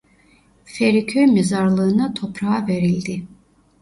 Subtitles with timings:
[0.65, 3.27] Feriköy Mezarlığı'na toprağa verildi.